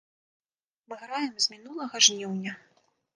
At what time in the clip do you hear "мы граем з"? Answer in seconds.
0.87-1.51